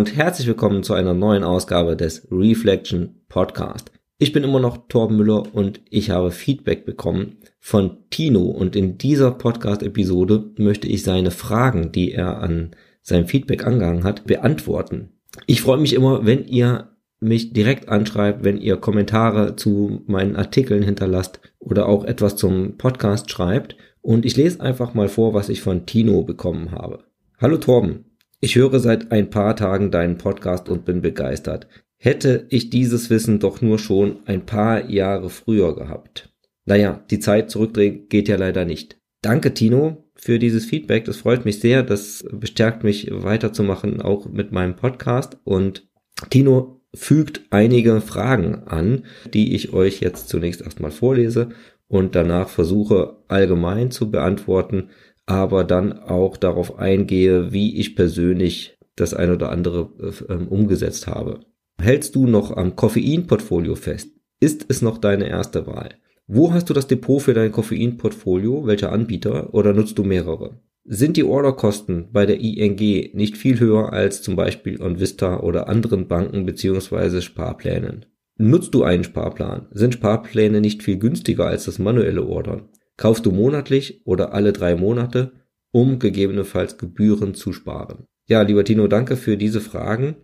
Und 0.00 0.16
herzlich 0.16 0.48
willkommen 0.48 0.82
zu 0.82 0.94
einer 0.94 1.12
neuen 1.12 1.44
Ausgabe 1.44 1.94
des 1.94 2.26
Reflection 2.30 3.20
Podcast. 3.28 3.92
Ich 4.16 4.32
bin 4.32 4.44
immer 4.44 4.58
noch 4.58 4.88
Torben 4.88 5.18
Müller 5.18 5.54
und 5.54 5.82
ich 5.90 6.08
habe 6.08 6.30
Feedback 6.30 6.86
bekommen 6.86 7.36
von 7.58 7.98
Tino 8.08 8.44
und 8.44 8.76
in 8.76 8.96
dieser 8.96 9.30
Podcast-Episode 9.30 10.52
möchte 10.56 10.88
ich 10.88 11.02
seine 11.02 11.30
Fragen, 11.30 11.92
die 11.92 12.12
er 12.12 12.38
an 12.38 12.70
seinem 13.02 13.26
Feedback 13.26 13.66
angehangen 13.66 14.04
hat, 14.04 14.24
beantworten. 14.24 15.10
Ich 15.46 15.60
freue 15.60 15.76
mich 15.76 15.92
immer, 15.92 16.24
wenn 16.24 16.46
ihr 16.46 16.96
mich 17.20 17.52
direkt 17.52 17.90
anschreibt, 17.90 18.42
wenn 18.42 18.56
ihr 18.56 18.78
Kommentare 18.78 19.54
zu 19.56 20.00
meinen 20.06 20.34
Artikeln 20.34 20.82
hinterlasst 20.82 21.40
oder 21.58 21.86
auch 21.86 22.04
etwas 22.04 22.36
zum 22.36 22.78
Podcast 22.78 23.30
schreibt. 23.30 23.76
Und 24.00 24.24
ich 24.24 24.34
lese 24.34 24.62
einfach 24.62 24.94
mal 24.94 25.08
vor, 25.08 25.34
was 25.34 25.50
ich 25.50 25.60
von 25.60 25.84
Tino 25.84 26.22
bekommen 26.22 26.70
habe. 26.70 27.00
Hallo 27.38 27.58
Torben, 27.58 28.06
ich 28.40 28.56
höre 28.56 28.80
seit 28.80 29.12
ein 29.12 29.30
paar 29.30 29.54
Tagen 29.54 29.90
deinen 29.90 30.18
Podcast 30.18 30.68
und 30.68 30.84
bin 30.84 31.02
begeistert. 31.02 31.68
Hätte 31.98 32.46
ich 32.48 32.70
dieses 32.70 33.10
Wissen 33.10 33.38
doch 33.38 33.60
nur 33.60 33.78
schon 33.78 34.20
ein 34.24 34.46
paar 34.46 34.88
Jahre 34.88 35.28
früher 35.28 35.76
gehabt. 35.76 36.32
Naja, 36.64 37.04
die 37.10 37.18
Zeit 37.18 37.50
zurückdrehen 37.50 38.08
geht 38.08 38.28
ja 38.28 38.36
leider 38.36 38.64
nicht. 38.64 38.98
Danke, 39.22 39.52
Tino, 39.52 40.10
für 40.14 40.38
dieses 40.38 40.64
Feedback. 40.64 41.04
Das 41.04 41.18
freut 41.18 41.44
mich 41.44 41.60
sehr. 41.60 41.82
Das 41.82 42.24
bestärkt 42.32 42.84
mich 42.84 43.08
weiterzumachen, 43.10 44.00
auch 44.00 44.26
mit 44.26 44.52
meinem 44.52 44.76
Podcast. 44.76 45.38
Und 45.44 45.88
Tino 46.30 46.80
fügt 46.94 47.42
einige 47.50 48.00
Fragen 48.00 48.62
an, 48.66 49.04
die 49.34 49.54
ich 49.54 49.72
euch 49.74 50.00
jetzt 50.00 50.28
zunächst 50.28 50.62
erstmal 50.62 50.90
vorlese 50.90 51.50
und 51.90 52.14
danach 52.14 52.48
versuche 52.48 53.16
allgemein 53.28 53.90
zu 53.90 54.10
beantworten 54.10 54.90
aber 55.30 55.62
dann 55.62 55.92
auch 55.92 56.36
darauf 56.36 56.78
eingehe, 56.80 57.52
wie 57.52 57.78
ich 57.78 57.94
persönlich 57.94 58.76
das 58.96 59.14
ein 59.14 59.30
oder 59.30 59.52
andere 59.52 59.90
äh, 60.00 60.32
ähm, 60.32 60.48
umgesetzt 60.48 61.06
habe. 61.06 61.40
Hältst 61.80 62.16
du 62.16 62.26
noch 62.26 62.56
am 62.56 62.74
Koffeinportfolio 62.74 63.76
fest? 63.76 64.10
Ist 64.40 64.66
es 64.68 64.82
noch 64.82 64.98
deine 64.98 65.28
erste 65.28 65.68
Wahl? 65.68 65.90
Wo 66.26 66.52
hast 66.52 66.68
du 66.68 66.74
das 66.74 66.88
Depot 66.88 67.22
für 67.22 67.32
dein 67.32 67.52
Koffeinportfolio? 67.52 68.66
Welcher 68.66 68.90
Anbieter? 68.90 69.54
Oder 69.54 69.72
nutzt 69.72 69.98
du 69.98 70.04
mehrere? 70.04 70.58
Sind 70.84 71.16
die 71.16 71.24
Orderkosten 71.24 72.08
bei 72.10 72.26
der 72.26 72.40
ING 72.40 73.10
nicht 73.14 73.36
viel 73.36 73.60
höher 73.60 73.92
als 73.92 74.22
zum 74.22 74.34
Beispiel 74.34 74.82
OnVista 74.82 75.40
oder 75.40 75.68
anderen 75.68 76.08
Banken 76.08 76.44
bzw. 76.44 77.20
Sparplänen? 77.20 78.06
Nutzt 78.36 78.74
du 78.74 78.82
einen 78.82 79.04
Sparplan? 79.04 79.68
Sind 79.70 79.94
Sparpläne 79.94 80.60
nicht 80.60 80.82
viel 80.82 80.98
günstiger 80.98 81.46
als 81.46 81.66
das 81.66 81.78
manuelle 81.78 82.24
Ordern? 82.24 82.68
Kaufst 83.00 83.24
du 83.24 83.32
monatlich 83.32 84.02
oder 84.04 84.34
alle 84.34 84.52
drei 84.52 84.76
Monate, 84.76 85.32
um 85.72 85.98
gegebenenfalls 85.98 86.76
Gebühren 86.76 87.34
zu 87.34 87.54
sparen? 87.54 88.04
Ja, 88.28 88.42
lieber 88.42 88.62
Tino, 88.62 88.88
danke 88.88 89.16
für 89.16 89.38
diese 89.38 89.62
Fragen. 89.62 90.16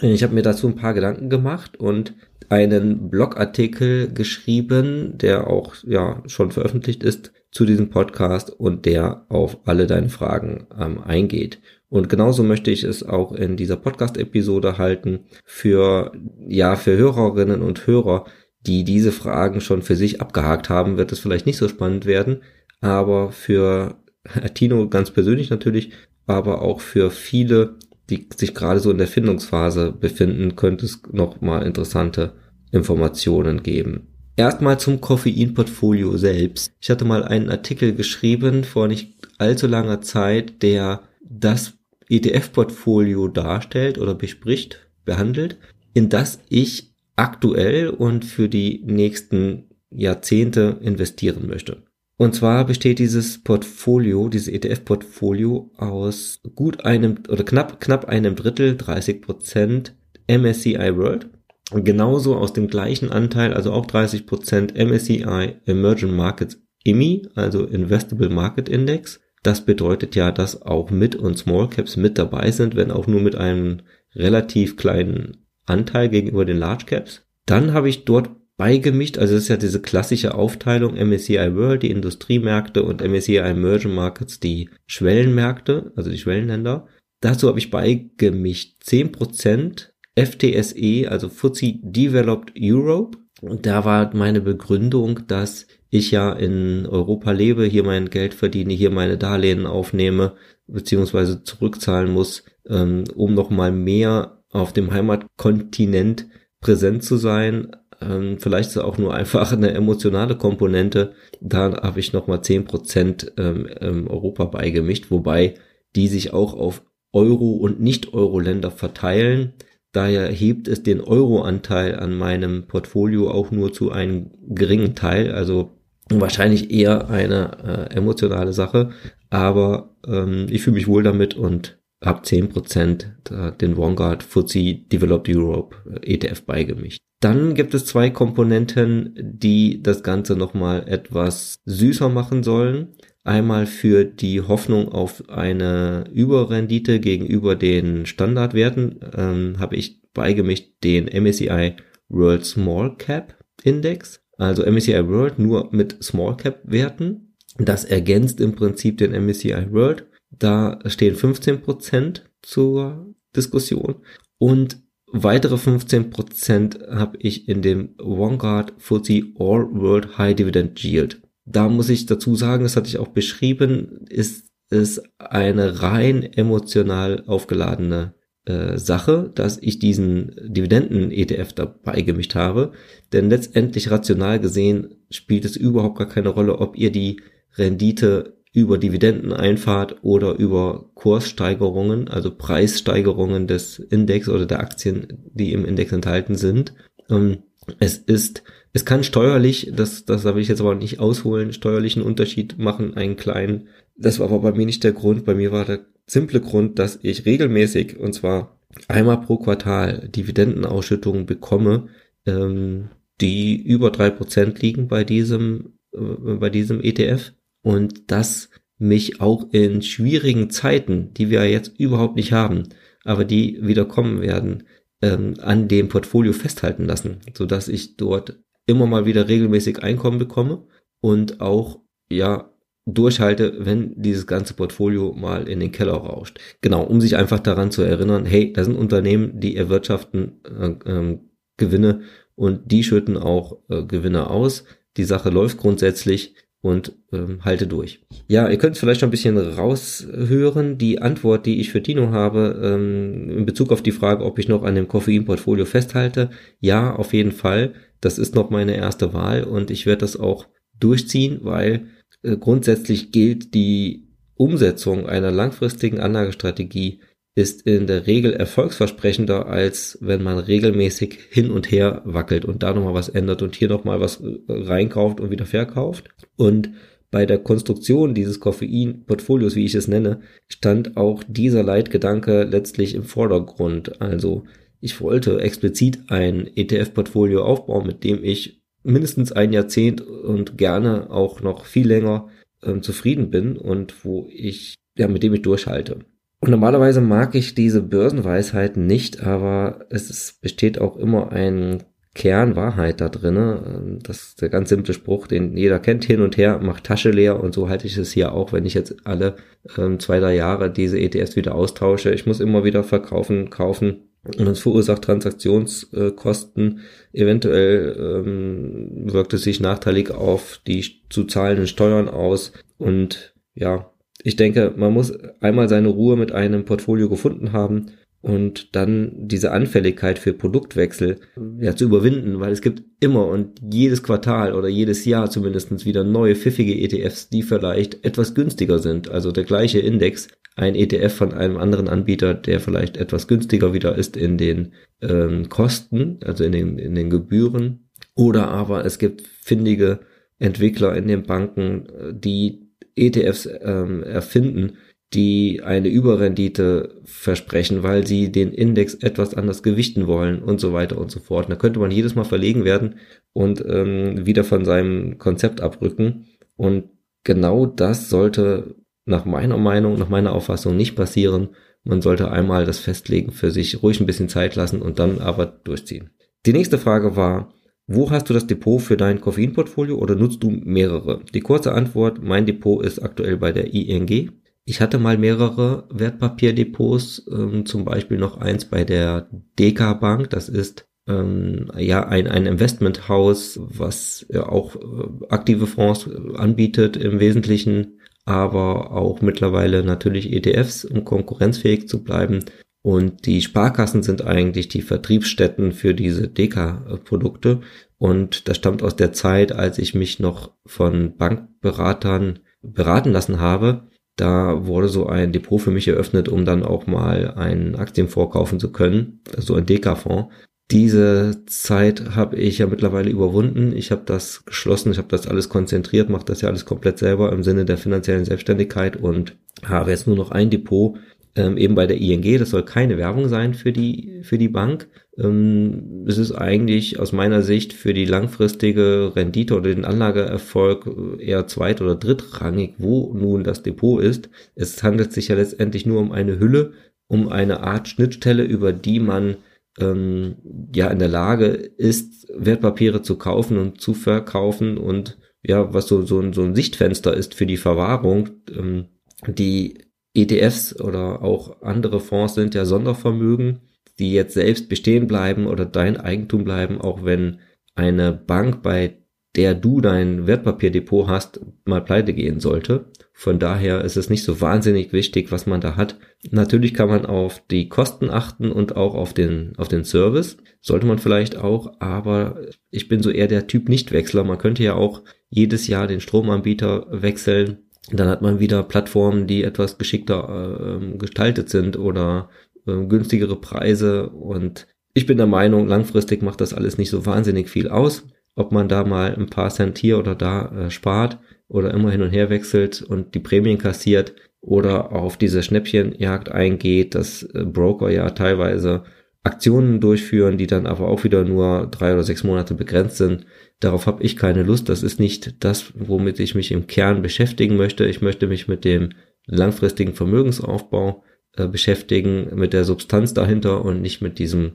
Ich 0.00 0.22
habe 0.22 0.32
mir 0.32 0.40
dazu 0.40 0.66
ein 0.66 0.76
paar 0.76 0.94
Gedanken 0.94 1.28
gemacht 1.28 1.78
und 1.78 2.14
einen 2.48 3.10
Blogartikel 3.10 4.14
geschrieben, 4.14 5.18
der 5.18 5.46
auch 5.46 5.74
ja 5.84 6.22
schon 6.26 6.52
veröffentlicht 6.52 7.02
ist 7.02 7.32
zu 7.50 7.66
diesem 7.66 7.90
Podcast 7.90 8.48
und 8.48 8.86
der 8.86 9.26
auf 9.28 9.58
alle 9.66 9.86
deine 9.86 10.08
Fragen 10.08 10.66
ähm, 10.80 11.02
eingeht. 11.02 11.60
Und 11.90 12.08
genauso 12.08 12.42
möchte 12.42 12.70
ich 12.70 12.82
es 12.82 13.02
auch 13.02 13.32
in 13.32 13.58
dieser 13.58 13.76
Podcast-Episode 13.76 14.78
halten 14.78 15.26
für 15.44 16.12
ja 16.48 16.76
für 16.76 16.96
Hörerinnen 16.96 17.60
und 17.60 17.86
Hörer, 17.86 18.24
die 18.66 18.84
diese 18.84 19.12
Fragen 19.12 19.60
schon 19.60 19.82
für 19.82 19.96
sich 19.96 20.20
abgehakt 20.20 20.68
haben, 20.68 20.96
wird 20.96 21.12
es 21.12 21.18
vielleicht 21.18 21.46
nicht 21.46 21.56
so 21.56 21.68
spannend 21.68 22.06
werden. 22.06 22.42
Aber 22.80 23.32
für 23.32 23.96
Tino 24.54 24.88
ganz 24.88 25.10
persönlich 25.10 25.50
natürlich, 25.50 25.90
aber 26.26 26.62
auch 26.62 26.80
für 26.80 27.10
viele, 27.10 27.76
die 28.10 28.28
sich 28.36 28.54
gerade 28.54 28.80
so 28.80 28.90
in 28.90 28.98
der 28.98 29.08
Findungsphase 29.08 29.92
befinden, 29.92 30.56
könnte 30.56 30.86
es 30.86 31.00
nochmal 31.10 31.66
interessante 31.66 32.34
Informationen 32.70 33.62
geben. 33.62 34.08
Erstmal 34.36 34.80
zum 34.80 35.00
Koffeinportfolio 35.00 36.16
selbst. 36.16 36.72
Ich 36.80 36.88
hatte 36.88 37.04
mal 37.04 37.22
einen 37.22 37.50
Artikel 37.50 37.94
geschrieben 37.94 38.64
vor 38.64 38.88
nicht 38.88 39.14
allzu 39.38 39.66
langer 39.66 40.00
Zeit, 40.00 40.62
der 40.62 41.02
das 41.22 41.74
ETF-Portfolio 42.08 43.28
darstellt 43.28 43.98
oder 43.98 44.14
bespricht, 44.14 44.88
behandelt, 45.04 45.58
in 45.92 46.08
das 46.08 46.40
ich 46.48 46.91
aktuell 47.22 47.88
und 47.88 48.24
für 48.24 48.48
die 48.48 48.82
nächsten 48.84 49.70
Jahrzehnte 49.90 50.78
investieren 50.80 51.46
möchte. 51.46 51.84
Und 52.16 52.34
zwar 52.34 52.66
besteht 52.66 52.98
dieses 52.98 53.42
Portfolio, 53.42 54.28
dieses 54.28 54.48
ETF-Portfolio 54.48 55.70
aus 55.76 56.40
gut 56.56 56.84
einem 56.84 57.18
oder 57.28 57.44
knapp, 57.44 57.80
knapp 57.80 58.06
einem 58.06 58.34
Drittel, 58.34 58.76
30 58.76 59.22
Prozent 59.22 59.96
MSCI 60.28 60.96
World. 60.96 61.30
Genauso 61.72 62.34
aus 62.36 62.52
dem 62.52 62.66
gleichen 62.66 63.10
Anteil, 63.10 63.54
also 63.54 63.72
auch 63.72 63.86
30 63.86 64.26
Prozent 64.26 64.74
MSCI 64.76 65.56
Emerging 65.64 66.14
Markets 66.14 66.60
IMI, 66.84 67.28
also 67.36 67.64
Investable 67.64 68.30
Market 68.30 68.68
Index. 68.68 69.20
Das 69.44 69.64
bedeutet 69.64 70.16
ja, 70.16 70.32
dass 70.32 70.60
auch 70.62 70.90
Mid- 70.90 71.16
und 71.16 71.38
Small 71.38 71.68
Caps 71.68 71.96
mit 71.96 72.18
dabei 72.18 72.50
sind, 72.50 72.74
wenn 72.74 72.90
auch 72.90 73.06
nur 73.06 73.20
mit 73.20 73.36
einem 73.36 73.82
relativ 74.14 74.76
kleinen 74.76 75.41
Anteil 75.66 76.08
gegenüber 76.08 76.44
den 76.44 76.58
Large 76.58 76.86
Caps. 76.86 77.22
Dann 77.46 77.72
habe 77.72 77.88
ich 77.88 78.04
dort 78.04 78.30
beigemischt, 78.56 79.18
also 79.18 79.34
das 79.34 79.44
ist 79.44 79.48
ja 79.48 79.56
diese 79.56 79.80
klassische 79.80 80.34
Aufteilung 80.34 80.94
MSCI 80.94 81.54
World, 81.56 81.82
die 81.82 81.90
Industriemärkte 81.90 82.82
und 82.82 83.02
MSCI 83.02 83.38
Emerging 83.38 83.94
Markets, 83.94 84.40
die 84.40 84.70
Schwellenmärkte, 84.86 85.92
also 85.96 86.10
die 86.10 86.18
Schwellenländer. 86.18 86.86
Dazu 87.20 87.48
habe 87.48 87.58
ich 87.58 87.70
beigemischt 87.70 88.82
10% 88.84 89.88
FTSE, 90.16 91.10
also 91.10 91.28
FTSE 91.28 91.74
Developed 91.82 92.52
Europe. 92.58 93.18
Und 93.40 93.66
da 93.66 93.84
war 93.84 94.14
meine 94.14 94.40
Begründung, 94.40 95.26
dass 95.26 95.66
ich 95.90 96.10
ja 96.10 96.32
in 96.32 96.86
Europa 96.86 97.32
lebe, 97.32 97.64
hier 97.64 97.84
mein 97.84 98.10
Geld 98.10 98.34
verdiene, 98.34 98.72
hier 98.72 98.90
meine 98.90 99.18
Darlehen 99.18 99.66
aufnehme, 99.66 100.34
beziehungsweise 100.66 101.42
zurückzahlen 101.42 102.12
muss, 102.12 102.44
ähm, 102.68 103.04
um 103.14 103.34
nochmal 103.34 103.72
mehr 103.72 104.41
auf 104.52 104.72
dem 104.72 104.92
Heimatkontinent 104.92 106.28
präsent 106.60 107.02
zu 107.02 107.16
sein. 107.16 107.76
Ähm, 108.00 108.38
vielleicht 108.38 108.70
ist 108.70 108.76
es 108.76 108.82
auch 108.82 108.98
nur 108.98 109.14
einfach 109.14 109.52
eine 109.52 109.72
emotionale 109.72 110.36
Komponente. 110.36 111.12
Da 111.40 111.82
habe 111.82 112.00
ich 112.00 112.12
nochmal 112.12 112.38
10% 112.38 113.32
ähm, 113.38 113.68
ähm, 113.80 114.06
Europa 114.08 114.44
beigemischt, 114.44 115.10
wobei 115.10 115.54
die 115.96 116.08
sich 116.08 116.32
auch 116.32 116.54
auf 116.54 116.82
Euro- 117.12 117.56
und 117.56 117.80
Nicht-Euro-Länder 117.80 118.70
verteilen. 118.70 119.52
Daher 119.92 120.28
hebt 120.28 120.68
es 120.68 120.82
den 120.82 121.02
Euro-Anteil 121.02 121.98
an 121.98 122.14
meinem 122.14 122.66
Portfolio 122.66 123.30
auch 123.30 123.50
nur 123.50 123.72
zu 123.74 123.90
einem 123.90 124.30
geringen 124.48 124.94
Teil, 124.94 125.32
also 125.32 125.72
wahrscheinlich 126.08 126.70
eher 126.70 127.10
eine 127.10 127.88
äh, 127.90 127.94
emotionale 127.94 128.54
Sache, 128.54 128.90
aber 129.28 129.94
ähm, 130.06 130.46
ich 130.50 130.62
fühle 130.62 130.74
mich 130.74 130.88
wohl 130.88 131.02
damit 131.02 131.34
und 131.34 131.78
ab 132.02 132.24
10% 132.24 133.56
den 133.58 133.76
Vanguard 133.76 134.22
FTSE 134.22 134.74
Developed 134.90 135.34
Europe 135.34 135.76
äh, 136.02 136.14
ETF 136.14 136.42
beigemischt. 136.42 136.98
Dann 137.20 137.54
gibt 137.54 137.72
es 137.72 137.86
zwei 137.86 138.10
Komponenten, 138.10 139.14
die 139.16 139.80
das 139.80 140.02
Ganze 140.02 140.34
nochmal 140.34 140.88
etwas 140.88 141.60
süßer 141.64 142.08
machen 142.08 142.42
sollen. 142.42 142.94
Einmal 143.22 143.66
für 143.66 144.04
die 144.04 144.40
Hoffnung 144.40 144.88
auf 144.88 145.28
eine 145.28 146.04
Überrendite 146.12 146.98
gegenüber 146.98 147.54
den 147.54 148.06
Standardwerten 148.06 148.98
ähm, 149.16 149.54
habe 149.60 149.76
ich 149.76 150.02
beigemischt 150.12 150.82
den 150.82 151.04
MSCI 151.06 151.76
World 152.08 152.44
Small 152.44 152.96
Cap 152.96 153.36
Index. 153.62 154.20
Also 154.36 154.64
MSCI 154.68 155.06
World 155.08 155.38
nur 155.38 155.68
mit 155.70 156.02
Small 156.02 156.36
Cap 156.36 156.60
Werten. 156.64 157.36
Das 157.58 157.84
ergänzt 157.84 158.40
im 158.40 158.56
Prinzip 158.56 158.98
den 158.98 159.12
MSCI 159.12 159.68
World 159.70 160.06
da 160.38 160.78
stehen 160.86 161.16
15% 161.16 162.22
zur 162.42 163.14
Diskussion 163.36 163.96
und 164.38 164.78
weitere 165.06 165.56
15% 165.56 166.88
habe 166.90 167.18
ich 167.18 167.48
in 167.48 167.62
dem 167.62 167.94
Vanguard 167.98 168.74
FTSE 168.78 169.24
All 169.38 169.68
World 169.72 170.18
High 170.18 170.34
Dividend 170.34 170.82
Yield. 170.82 171.20
Da 171.44 171.68
muss 171.68 171.88
ich 171.90 172.06
dazu 172.06 172.34
sagen, 172.34 172.62
das 172.62 172.76
hatte 172.76 172.88
ich 172.88 172.98
auch 172.98 173.08
beschrieben, 173.08 174.06
ist 174.08 174.48
es 174.70 175.02
eine 175.18 175.82
rein 175.82 176.22
emotional 176.22 177.24
aufgeladene 177.26 178.14
äh, 178.44 178.78
Sache, 178.78 179.30
dass 179.34 179.58
ich 179.58 179.78
diesen 179.78 180.34
Dividenden-ETF 180.48 181.52
dabei 181.52 182.02
gemischt 182.02 182.34
habe. 182.34 182.72
Denn 183.12 183.28
letztendlich 183.28 183.90
rational 183.90 184.40
gesehen 184.40 184.96
spielt 185.10 185.44
es 185.44 185.56
überhaupt 185.56 185.98
gar 185.98 186.08
keine 186.08 186.30
Rolle, 186.30 186.58
ob 186.58 186.76
ihr 186.76 186.90
die 186.90 187.20
Rendite 187.56 188.41
über 188.52 188.76
Dividendeneinfahrt 188.76 189.96
oder 190.02 190.38
über 190.38 190.90
Kurssteigerungen, 190.94 192.08
also 192.08 192.30
Preissteigerungen 192.34 193.46
des 193.46 193.78
Index 193.78 194.28
oder 194.28 194.44
der 194.44 194.60
Aktien, 194.60 195.06
die 195.32 195.52
im 195.52 195.64
Index 195.64 195.92
enthalten 195.92 196.34
sind. 196.34 196.74
Ähm, 197.08 197.38
es 197.78 197.96
ist, 197.96 198.42
es 198.72 198.84
kann 198.84 199.04
steuerlich, 199.04 199.72
das, 199.74 200.04
das 200.04 200.24
will 200.24 200.38
ich 200.38 200.48
jetzt 200.48 200.60
aber 200.60 200.74
nicht 200.74 201.00
ausholen, 201.00 201.52
steuerlichen 201.52 202.02
Unterschied 202.02 202.58
machen, 202.58 202.94
einen 202.94 203.16
kleinen. 203.16 203.68
Das 203.96 204.18
war 204.18 204.26
aber 204.26 204.40
bei 204.40 204.52
mir 204.52 204.66
nicht 204.66 204.84
der 204.84 204.92
Grund. 204.92 205.24
Bei 205.24 205.34
mir 205.34 205.50
war 205.52 205.64
der 205.64 205.86
simple 206.06 206.40
Grund, 206.40 206.78
dass 206.78 206.98
ich 207.02 207.24
regelmäßig, 207.24 207.98
und 207.98 208.12
zwar 208.12 208.58
einmal 208.88 209.20
pro 209.20 209.38
Quartal 209.38 210.08
Dividendenausschüttungen 210.08 211.24
bekomme, 211.24 211.88
ähm, 212.26 212.90
die 213.20 213.62
über 213.62 213.90
drei 213.90 214.10
Prozent 214.10 214.60
liegen 214.60 214.88
bei 214.88 215.04
diesem, 215.04 215.78
äh, 215.92 216.34
bei 216.34 216.50
diesem 216.50 216.82
ETF 216.82 217.32
und 217.62 218.10
das 218.10 218.50
mich 218.78 219.20
auch 219.20 219.46
in 219.52 219.82
schwierigen 219.82 220.50
Zeiten, 220.50 221.14
die 221.14 221.30
wir 221.30 221.48
jetzt 221.48 221.78
überhaupt 221.78 222.16
nicht 222.16 222.32
haben, 222.32 222.64
aber 223.04 223.24
die 223.24 223.58
wieder 223.62 223.84
kommen 223.84 224.20
werden, 224.20 224.64
ähm, 225.00 225.34
an 225.40 225.68
dem 225.68 225.88
Portfolio 225.88 226.32
festhalten 226.32 226.84
lassen, 226.84 227.20
so 227.36 227.46
dass 227.46 227.68
ich 227.68 227.96
dort 227.96 228.38
immer 228.66 228.86
mal 228.86 229.06
wieder 229.06 229.28
regelmäßig 229.28 229.82
Einkommen 229.82 230.18
bekomme 230.18 230.64
und 231.00 231.40
auch 231.40 231.80
ja 232.10 232.52
durchhalte, 232.86 233.64
wenn 233.64 233.94
dieses 234.00 234.26
ganze 234.26 234.54
Portfolio 234.54 235.12
mal 235.12 235.48
in 235.48 235.60
den 235.60 235.70
Keller 235.70 235.94
rauscht. 235.94 236.40
Genau, 236.60 236.82
um 236.82 237.00
sich 237.00 237.16
einfach 237.16 237.38
daran 237.38 237.70
zu 237.70 237.82
erinnern, 237.82 238.24
hey, 238.24 238.52
das 238.52 238.66
sind 238.66 238.76
Unternehmen, 238.76 239.38
die 239.38 239.56
erwirtschaften 239.56 240.40
äh, 240.44 240.90
äh, 240.90 241.18
Gewinne 241.56 242.00
und 242.34 242.72
die 242.72 242.82
schütten 242.82 243.16
auch 243.16 243.58
äh, 243.68 243.84
Gewinne 243.84 244.28
aus. 244.30 244.64
Die 244.96 245.04
Sache 245.04 245.30
läuft 245.30 245.58
grundsätzlich 245.58 246.34
und 246.62 246.92
ähm, 247.12 247.44
halte 247.44 247.66
durch. 247.66 248.00
Ja, 248.28 248.48
ihr 248.48 248.56
könnt 248.56 248.78
vielleicht 248.78 249.00
schon 249.00 249.08
ein 249.08 249.10
bisschen 249.10 249.36
raushören. 249.36 250.78
Die 250.78 251.02
Antwort, 251.02 251.44
die 251.44 251.60
ich 251.60 251.70
für 251.70 251.82
Tino 251.82 252.12
habe, 252.12 252.60
ähm, 252.62 253.28
in 253.28 253.44
Bezug 253.44 253.72
auf 253.72 253.82
die 253.82 253.92
Frage, 253.92 254.24
ob 254.24 254.38
ich 254.38 254.48
noch 254.48 254.62
an 254.62 254.76
dem 254.76 254.88
Koffeinportfolio 254.88 255.64
festhalte, 255.64 256.30
ja, 256.60 256.94
auf 256.94 257.12
jeden 257.12 257.32
Fall. 257.32 257.74
Das 258.00 258.18
ist 258.18 258.34
noch 258.34 258.50
meine 258.50 258.76
erste 258.76 259.12
Wahl 259.12 259.44
und 259.44 259.70
ich 259.70 259.86
werde 259.86 260.00
das 260.00 260.18
auch 260.18 260.46
durchziehen, 260.78 261.40
weil 261.42 261.86
äh, 262.22 262.36
grundsätzlich 262.36 263.10
gilt 263.10 263.54
die 263.54 264.08
Umsetzung 264.36 265.06
einer 265.06 265.30
langfristigen 265.30 266.00
Anlagestrategie 266.00 267.00
ist 267.34 267.66
in 267.66 267.86
der 267.86 268.06
Regel 268.06 268.34
erfolgsversprechender, 268.34 269.46
als 269.46 269.96
wenn 270.00 270.22
man 270.22 270.38
regelmäßig 270.38 271.18
hin 271.30 271.50
und 271.50 271.70
her 271.70 272.02
wackelt 272.04 272.44
und 272.44 272.62
da 272.62 272.74
nochmal 272.74 272.94
was 272.94 273.08
ändert 273.08 273.42
und 273.42 273.56
hier 273.56 273.68
nochmal 273.68 274.00
was 274.00 274.20
äh, 274.20 274.38
reinkauft 274.48 275.20
und 275.20 275.30
wieder 275.30 275.46
verkauft. 275.46 276.10
Und 276.36 276.70
bei 277.10 277.26
der 277.26 277.38
Konstruktion 277.38 278.14
dieses 278.14 278.40
Koffein-Portfolios, 278.40 279.54
wie 279.54 279.64
ich 279.64 279.74
es 279.74 279.88
nenne, 279.88 280.20
stand 280.48 280.96
auch 280.96 281.22
dieser 281.26 281.62
Leitgedanke 281.62 282.44
letztlich 282.44 282.94
im 282.94 283.04
Vordergrund. 283.04 284.00
Also 284.00 284.44
ich 284.80 285.00
wollte 285.00 285.40
explizit 285.40 286.00
ein 286.08 286.50
ETF-Portfolio 286.54 287.44
aufbauen, 287.44 287.86
mit 287.86 288.02
dem 288.04 288.24
ich 288.24 288.62
mindestens 288.82 289.30
ein 289.32 289.52
Jahrzehnt 289.52 290.00
und 290.00 290.58
gerne 290.58 291.10
auch 291.10 291.40
noch 291.40 291.66
viel 291.66 291.86
länger 291.86 292.28
äh, 292.62 292.80
zufrieden 292.80 293.30
bin 293.30 293.56
und 293.56 294.04
wo 294.04 294.26
ich, 294.30 294.74
ja, 294.96 295.08
mit 295.08 295.22
dem 295.22 295.34
ich 295.34 295.42
durchhalte. 295.42 296.00
Und 296.42 296.50
normalerweise 296.50 297.00
mag 297.00 297.36
ich 297.36 297.54
diese 297.54 297.80
Börsenweisheiten 297.80 298.84
nicht, 298.84 299.22
aber 299.22 299.86
es 299.90 300.10
ist, 300.10 300.42
besteht 300.42 300.80
auch 300.80 300.96
immer 300.96 301.30
ein 301.30 301.84
Kern 302.16 302.56
Wahrheit 302.56 303.00
da 303.00 303.08
drinne. 303.08 304.00
Das 304.02 304.22
ist 304.22 304.42
der 304.42 304.48
ganz 304.48 304.68
simple 304.68 304.92
Spruch, 304.92 305.28
den 305.28 305.56
jeder 305.56 305.78
kennt, 305.78 306.04
hin 306.04 306.20
und 306.20 306.36
her, 306.36 306.58
macht 306.58 306.82
Tasche 306.82 307.12
leer 307.12 307.40
und 307.40 307.54
so 307.54 307.68
halte 307.68 307.86
ich 307.86 307.96
es 307.96 308.10
hier 308.10 308.32
auch, 308.32 308.52
wenn 308.52 308.66
ich 308.66 308.74
jetzt 308.74 309.06
alle 309.06 309.36
ähm, 309.78 310.00
zwei, 310.00 310.18
drei 310.18 310.34
Jahre 310.34 310.68
diese 310.68 310.98
ETFs 310.98 311.36
wieder 311.36 311.54
austausche. 311.54 312.12
Ich 312.12 312.26
muss 312.26 312.40
immer 312.40 312.64
wieder 312.64 312.82
verkaufen, 312.82 313.48
kaufen 313.48 314.08
und 314.36 314.48
es 314.48 314.58
verursacht 314.58 315.02
Transaktionskosten. 315.02 316.80
Eventuell 317.12 318.24
ähm, 318.26 319.12
wirkt 319.12 319.32
es 319.32 319.44
sich 319.44 319.60
nachteilig 319.60 320.10
auf 320.10 320.58
die 320.66 320.84
zu 321.08 321.22
zahlenden 321.22 321.68
Steuern 321.68 322.08
aus 322.08 322.52
und 322.78 323.32
ja, 323.54 323.91
ich 324.24 324.36
denke, 324.36 324.72
man 324.76 324.92
muss 324.92 325.12
einmal 325.40 325.68
seine 325.68 325.88
Ruhe 325.88 326.16
mit 326.16 326.32
einem 326.32 326.64
Portfolio 326.64 327.08
gefunden 327.08 327.52
haben 327.52 327.92
und 328.22 328.76
dann 328.76 329.12
diese 329.16 329.50
Anfälligkeit 329.50 330.18
für 330.18 330.32
Produktwechsel 330.32 331.18
ja 331.60 331.74
zu 331.74 331.84
überwinden, 331.84 332.38
weil 332.38 332.52
es 332.52 332.60
gibt 332.60 332.84
immer 333.00 333.26
und 333.26 333.60
jedes 333.72 334.04
Quartal 334.04 334.54
oder 334.54 334.68
jedes 334.68 335.04
Jahr 335.04 335.28
zumindestens 335.28 335.84
wieder 335.84 336.04
neue 336.04 336.36
pfiffige 336.36 336.78
ETFs, 336.78 337.28
die 337.28 337.42
vielleicht 337.42 338.04
etwas 338.04 338.34
günstiger 338.34 338.78
sind. 338.78 339.10
Also 339.10 339.32
der 339.32 339.42
gleiche 339.42 339.80
Index, 339.80 340.28
ein 340.54 340.76
ETF 340.76 341.12
von 341.12 341.32
einem 341.32 341.56
anderen 341.56 341.88
Anbieter, 341.88 342.34
der 342.34 342.60
vielleicht 342.60 342.96
etwas 342.96 343.26
günstiger 343.26 343.74
wieder 343.74 343.96
ist 343.96 344.16
in 344.16 344.38
den 344.38 344.72
ähm, 345.00 345.48
Kosten, 345.48 346.20
also 346.24 346.44
in 346.44 346.52
den, 346.52 346.78
in 346.78 346.94
den 346.94 347.10
Gebühren. 347.10 347.88
Oder 348.14 348.48
aber 348.48 348.84
es 348.84 348.98
gibt 348.98 349.22
findige 349.40 350.00
Entwickler 350.38 350.94
in 350.94 351.08
den 351.08 351.24
Banken, 351.24 351.86
die 352.12 352.61
ETFs 352.96 353.48
ähm, 353.62 354.02
erfinden, 354.02 354.78
die 355.14 355.60
eine 355.62 355.88
Überrendite 355.88 357.00
versprechen, 357.04 357.82
weil 357.82 358.06
sie 358.06 358.32
den 358.32 358.52
Index 358.52 358.94
etwas 358.94 359.34
anders 359.34 359.62
gewichten 359.62 360.06
wollen 360.06 360.42
und 360.42 360.60
so 360.60 360.72
weiter 360.72 360.98
und 360.98 361.10
so 361.10 361.20
fort. 361.20 361.50
da 361.50 361.56
könnte 361.56 361.80
man 361.80 361.90
jedes 361.90 362.14
Mal 362.14 362.24
verlegen 362.24 362.64
werden 362.64 362.96
und 363.32 363.62
ähm, 363.66 364.26
wieder 364.26 364.44
von 364.44 364.64
seinem 364.64 365.18
Konzept 365.18 365.60
abrücken. 365.60 366.26
Und 366.56 366.84
genau 367.24 367.66
das 367.66 368.08
sollte 368.08 368.76
nach 369.04 369.24
meiner 369.24 369.58
Meinung, 369.58 369.98
nach 369.98 370.08
meiner 370.08 370.32
Auffassung 370.32 370.76
nicht 370.76 370.96
passieren. 370.96 371.50
Man 371.84 372.00
sollte 372.00 372.30
einmal 372.30 372.64
das 372.64 372.78
festlegen 372.78 373.32
für 373.32 373.50
sich, 373.50 373.82
ruhig 373.82 374.00
ein 374.00 374.06
bisschen 374.06 374.28
Zeit 374.28 374.54
lassen 374.54 374.80
und 374.80 374.98
dann 374.98 375.18
aber 375.18 375.46
durchziehen. 375.46 376.10
Die 376.46 376.52
nächste 376.52 376.78
Frage 376.78 377.16
war, 377.16 377.52
wo 377.86 378.10
hast 378.10 378.30
du 378.30 378.34
das 378.34 378.46
Depot 378.46 378.80
für 378.80 378.96
dein 378.96 379.20
Koffeinportfolio 379.20 379.96
oder 379.96 380.14
nutzt 380.14 380.42
du 380.42 380.50
mehrere? 380.50 381.20
Die 381.34 381.40
kurze 381.40 381.72
Antwort, 381.72 382.22
mein 382.22 382.46
Depot 382.46 382.84
ist 382.84 383.00
aktuell 383.00 383.36
bei 383.36 383.52
der 383.52 383.74
ING. 383.74 384.30
Ich 384.64 384.80
hatte 384.80 384.98
mal 384.98 385.18
mehrere 385.18 385.88
Wertpapierdepots, 385.90 387.26
ähm, 387.30 387.66
zum 387.66 387.84
Beispiel 387.84 388.18
noch 388.18 388.38
eins 388.38 388.64
bei 388.66 388.84
der 388.84 389.28
DK 389.58 389.94
Bank. 389.94 390.30
Das 390.30 390.48
ist 390.48 390.86
ähm, 391.08 391.70
ja 391.76 392.06
ein, 392.06 392.28
ein 392.28 392.46
Investmenthaus, 392.46 393.58
was 393.60 394.24
ja 394.28 394.48
auch 394.48 394.76
äh, 394.76 395.26
aktive 395.30 395.66
Fonds 395.66 396.08
anbietet 396.36 396.96
im 396.96 397.18
Wesentlichen, 397.18 397.98
aber 398.24 398.92
auch 398.92 399.20
mittlerweile 399.20 399.82
natürlich 399.82 400.32
ETFs, 400.32 400.84
um 400.84 401.04
konkurrenzfähig 401.04 401.88
zu 401.88 402.04
bleiben. 402.04 402.44
Und 402.82 403.26
die 403.26 403.42
Sparkassen 403.42 404.02
sind 404.02 404.26
eigentlich 404.26 404.68
die 404.68 404.82
Vertriebsstätten 404.82 405.72
für 405.72 405.94
diese 405.94 406.28
Deka-Produkte. 406.28 407.60
Und 407.96 408.48
das 408.48 408.56
stammt 408.56 408.82
aus 408.82 408.96
der 408.96 409.12
Zeit, 409.12 409.52
als 409.52 409.78
ich 409.78 409.94
mich 409.94 410.18
noch 410.18 410.50
von 410.66 411.16
Bankberatern 411.16 412.40
beraten 412.60 413.12
lassen 413.12 413.38
habe. 413.38 413.84
Da 414.16 414.66
wurde 414.66 414.88
so 414.88 415.06
ein 415.06 415.32
Depot 415.32 415.60
für 415.60 415.70
mich 415.70 415.86
eröffnet, 415.86 416.28
um 416.28 416.44
dann 416.44 416.64
auch 416.64 416.86
mal 416.86 417.34
einen 417.34 417.76
Aktienfonds 417.76 418.32
kaufen 418.32 418.58
zu 418.58 418.72
können, 418.72 419.20
so 419.38 419.54
ein 419.54 419.64
Deka-Fonds. 419.64 420.34
Diese 420.70 421.44
Zeit 421.46 422.14
habe 422.14 422.36
ich 422.36 422.58
ja 422.58 422.66
mittlerweile 422.66 423.10
überwunden. 423.10 423.76
Ich 423.76 423.90
habe 423.90 424.02
das 424.06 424.44
geschlossen, 424.44 424.92
ich 424.92 424.98
habe 424.98 425.08
das 425.08 425.26
alles 425.26 425.48
konzentriert, 425.48 426.08
mache 426.08 426.24
das 426.24 426.40
ja 426.40 426.48
alles 426.48 426.64
komplett 426.64 426.98
selber 426.98 427.30
im 427.32 427.42
Sinne 427.42 427.64
der 427.64 427.78
finanziellen 427.78 428.24
Selbstständigkeit 428.24 428.96
und 428.96 429.36
habe 429.64 429.90
jetzt 429.90 430.06
nur 430.06 430.16
noch 430.16 430.30
ein 430.30 430.50
Depot, 430.50 430.96
ähm, 431.34 431.56
eben 431.56 431.74
bei 431.74 431.86
der 431.86 431.98
ING. 431.98 432.38
Das 432.38 432.50
soll 432.50 432.64
keine 432.64 432.98
Werbung 432.98 433.28
sein 433.28 433.54
für 433.54 433.72
die, 433.72 434.20
für 434.22 434.38
die 434.38 434.48
Bank. 434.48 434.88
Ähm, 435.18 436.04
es 436.06 436.18
ist 436.18 436.32
eigentlich 436.32 436.98
aus 436.98 437.12
meiner 437.12 437.42
Sicht 437.42 437.72
für 437.72 437.94
die 437.94 438.04
langfristige 438.04 439.12
Rendite 439.14 439.54
oder 439.54 439.74
den 439.74 439.84
Anlageerfolg 439.84 441.18
eher 441.18 441.46
zweit- 441.46 441.80
oder 441.80 441.94
drittrangig, 441.94 442.74
wo 442.78 443.12
nun 443.14 443.44
das 443.44 443.62
Depot 443.62 444.02
ist. 444.02 444.30
Es 444.54 444.82
handelt 444.82 445.12
sich 445.12 445.28
ja 445.28 445.36
letztendlich 445.36 445.86
nur 445.86 446.00
um 446.00 446.12
eine 446.12 446.38
Hülle, 446.38 446.72
um 447.06 447.28
eine 447.28 447.62
Art 447.62 447.88
Schnittstelle, 447.88 448.44
über 448.44 448.72
die 448.72 449.00
man 449.00 449.36
ähm, 449.78 450.36
ja 450.74 450.88
in 450.88 450.98
der 450.98 451.08
Lage 451.08 451.46
ist, 451.46 452.28
Wertpapiere 452.34 453.02
zu 453.02 453.16
kaufen 453.16 453.58
und 453.58 453.80
zu 453.80 453.94
verkaufen 453.94 454.78
und 454.78 455.18
ja, 455.42 455.74
was 455.74 455.88
so, 455.88 456.02
so, 456.02 456.20
ein, 456.20 456.32
so 456.32 456.42
ein 456.42 456.54
Sichtfenster 456.54 457.14
ist 457.14 457.34
für 457.34 457.46
die 457.46 457.56
Verwahrung, 457.56 458.30
ähm, 458.56 458.86
die 459.26 459.78
ETFs 460.14 460.78
oder 460.78 461.22
auch 461.22 461.62
andere 461.62 462.00
Fonds 462.00 462.34
sind 462.34 462.54
ja 462.54 462.64
Sondervermögen, 462.64 463.60
die 463.98 464.12
jetzt 464.12 464.34
selbst 464.34 464.68
bestehen 464.68 465.06
bleiben 465.06 465.46
oder 465.46 465.64
dein 465.64 465.96
Eigentum 465.96 466.44
bleiben, 466.44 466.80
auch 466.80 467.04
wenn 467.04 467.38
eine 467.74 468.12
Bank, 468.12 468.62
bei 468.62 468.98
der 469.36 469.54
du 469.54 469.80
dein 469.80 470.26
Wertpapierdepot 470.26 471.08
hast, 471.08 471.40
mal 471.64 471.80
pleite 471.80 472.12
gehen 472.12 472.38
sollte. 472.38 472.90
Von 473.14 473.38
daher 473.38 473.82
ist 473.82 473.96
es 473.96 474.10
nicht 474.10 474.24
so 474.24 474.40
wahnsinnig 474.40 474.92
wichtig, 474.92 475.32
was 475.32 475.46
man 475.46 475.60
da 475.60 475.76
hat. 475.76 475.98
Natürlich 476.30 476.74
kann 476.74 476.88
man 476.88 477.06
auf 477.06 477.42
die 477.50 477.68
Kosten 477.68 478.10
achten 478.10 478.52
und 478.52 478.76
auch 478.76 478.94
auf 478.94 479.14
den, 479.14 479.54
auf 479.56 479.68
den 479.68 479.84
Service. 479.84 480.36
Sollte 480.60 480.86
man 480.86 480.98
vielleicht 480.98 481.36
auch, 481.36 481.80
aber 481.80 482.40
ich 482.70 482.88
bin 482.88 483.02
so 483.02 483.10
eher 483.10 483.28
der 483.28 483.46
Typ 483.46 483.68
Nichtwechsler. 483.68 484.24
Man 484.24 484.38
könnte 484.38 484.62
ja 484.62 484.74
auch 484.74 485.02
jedes 485.30 485.66
Jahr 485.66 485.86
den 485.86 486.00
Stromanbieter 486.00 486.86
wechseln 486.90 487.58
dann 487.90 488.08
hat 488.08 488.22
man 488.22 488.40
wieder 488.40 488.62
Plattformen, 488.62 489.26
die 489.26 489.42
etwas 489.42 489.78
geschickter 489.78 490.80
äh, 490.80 490.96
gestaltet 490.98 491.48
sind 491.48 491.78
oder 491.78 492.30
äh, 492.66 492.86
günstigere 492.86 493.36
Preise. 493.36 494.08
Und 494.10 494.66
ich 494.94 495.06
bin 495.06 495.18
der 495.18 495.26
Meinung, 495.26 495.66
langfristig 495.66 496.22
macht 496.22 496.40
das 496.40 496.54
alles 496.54 496.78
nicht 496.78 496.90
so 496.90 497.06
wahnsinnig 497.06 497.50
viel 497.50 497.68
aus. 497.68 498.06
Ob 498.34 498.52
man 498.52 498.68
da 498.68 498.84
mal 498.84 499.14
ein 499.14 499.26
paar 499.26 499.50
Cent 499.50 499.78
hier 499.78 499.98
oder 499.98 500.14
da 500.14 500.66
äh, 500.66 500.70
spart 500.70 501.18
oder 501.48 501.74
immer 501.74 501.90
hin 501.90 502.02
und 502.02 502.10
her 502.10 502.30
wechselt 502.30 502.82
und 502.82 503.14
die 503.14 503.20
Prämien 503.20 503.58
kassiert, 503.58 504.14
oder 504.42 504.92
auf 504.92 505.16
diese 505.16 505.42
Schnäppchenjagd 505.42 506.30
eingeht, 506.30 506.94
dass 506.94 507.22
äh, 507.22 507.44
Broker 507.44 507.90
ja 507.90 508.10
teilweise 508.10 508.82
Aktionen 509.24 509.80
durchführen, 509.80 510.36
die 510.36 510.48
dann 510.48 510.66
aber 510.66 510.88
auch 510.88 511.04
wieder 511.04 511.24
nur 511.24 511.68
drei 511.70 511.92
oder 511.92 512.02
sechs 512.02 512.24
Monate 512.24 512.54
begrenzt 512.54 512.96
sind. 512.96 513.24
Darauf 513.60 513.86
habe 513.86 514.02
ich 514.02 514.16
keine 514.16 514.42
Lust. 514.42 514.68
Das 514.68 514.82
ist 514.82 514.98
nicht 514.98 515.44
das, 515.44 515.72
womit 515.76 516.18
ich 516.18 516.34
mich 516.34 516.50
im 516.50 516.66
Kern 516.66 517.02
beschäftigen 517.02 517.56
möchte. 517.56 517.86
Ich 517.86 518.00
möchte 518.00 518.26
mich 518.26 518.48
mit 518.48 518.64
dem 518.64 518.90
langfristigen 519.26 519.94
Vermögensaufbau 519.94 521.04
äh, 521.36 521.46
beschäftigen, 521.46 522.34
mit 522.34 522.52
der 522.52 522.64
Substanz 522.64 523.14
dahinter 523.14 523.64
und 523.64 523.80
nicht 523.80 524.02
mit 524.02 524.18
diesem 524.18 524.52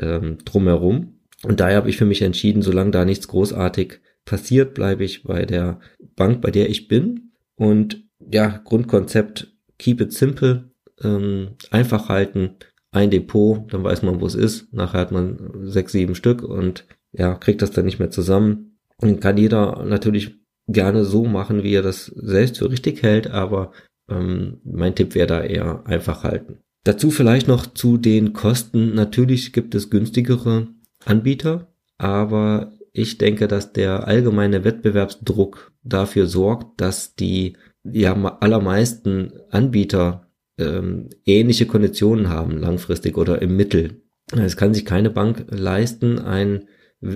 ähm, 0.00 0.38
drumherum. 0.44 1.20
Und 1.44 1.60
daher 1.60 1.76
habe 1.76 1.88
ich 1.88 1.96
für 1.96 2.04
mich 2.04 2.22
entschieden, 2.22 2.62
solange 2.62 2.90
da 2.90 3.04
nichts 3.04 3.28
großartig 3.28 4.00
passiert, 4.24 4.74
bleibe 4.74 5.04
ich 5.04 5.22
bei 5.22 5.46
der 5.46 5.80
Bank, 6.16 6.40
bei 6.40 6.50
der 6.50 6.68
ich 6.68 6.88
bin. 6.88 7.32
Und 7.54 8.04
ja, 8.18 8.60
Grundkonzept, 8.64 9.54
keep 9.78 10.00
it 10.00 10.12
simple, 10.12 10.70
ähm, 11.02 11.52
einfach 11.70 12.08
halten, 12.08 12.56
ein 12.92 13.10
Depot, 13.10 13.72
dann 13.72 13.84
weiß 13.84 14.02
man, 14.02 14.20
wo 14.20 14.26
es 14.26 14.34
ist. 14.34 14.72
Nachher 14.72 15.00
hat 15.00 15.12
man 15.12 15.50
sechs, 15.62 15.92
sieben 15.92 16.14
Stück 16.14 16.42
und 16.42 16.86
ja, 17.12 17.34
kriegt 17.34 17.62
das 17.62 17.70
dann 17.70 17.84
nicht 17.84 17.98
mehr 17.98 18.10
zusammen. 18.10 18.78
Und 18.98 19.20
kann 19.20 19.36
jeder 19.36 19.84
natürlich 19.84 20.36
gerne 20.66 21.04
so 21.04 21.24
machen, 21.24 21.62
wie 21.62 21.74
er 21.74 21.82
das 21.82 22.06
selbst 22.06 22.58
für 22.58 22.70
richtig 22.70 23.02
hält, 23.02 23.30
aber 23.30 23.72
ähm, 24.08 24.60
mein 24.64 24.94
Tipp 24.94 25.14
wäre 25.14 25.26
da 25.26 25.42
eher 25.42 25.86
einfach 25.86 26.22
halten. 26.24 26.58
Dazu 26.84 27.10
vielleicht 27.10 27.48
noch 27.48 27.66
zu 27.66 27.96
den 27.96 28.32
Kosten. 28.32 28.94
Natürlich 28.94 29.52
gibt 29.52 29.74
es 29.74 29.90
günstigere 29.90 30.68
Anbieter, 31.04 31.72
aber 31.98 32.72
ich 32.92 33.18
denke, 33.18 33.48
dass 33.48 33.72
der 33.72 34.06
allgemeine 34.06 34.64
Wettbewerbsdruck 34.64 35.72
dafür 35.82 36.26
sorgt, 36.26 36.80
dass 36.80 37.14
die 37.14 37.56
ja 37.84 38.14
allermeisten 38.40 39.32
Anbieter 39.50 40.29
ähm, 40.60 41.08
ähnliche 41.24 41.66
Konditionen 41.66 42.28
haben, 42.28 42.58
langfristig 42.58 43.16
oder 43.16 43.42
im 43.42 43.56
Mittel. 43.56 44.02
Es 44.32 44.56
kann 44.56 44.74
sich 44.74 44.84
keine 44.84 45.10
Bank 45.10 45.46
leisten, 45.50 46.18
ein, 46.18 46.66